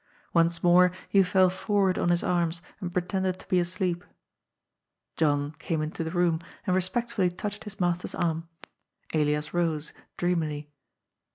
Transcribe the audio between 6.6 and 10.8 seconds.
and respectfully touched his master's arm. Elias rose, dreamily.